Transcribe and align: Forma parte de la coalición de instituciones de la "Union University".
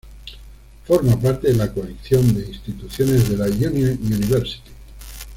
Forma 0.87 1.15
parte 1.19 1.49
de 1.49 1.53
la 1.53 1.71
coalición 1.71 2.33
de 2.33 2.47
instituciones 2.47 3.29
de 3.29 3.37
la 3.37 3.45
"Union 3.45 3.99
University". 4.01 4.71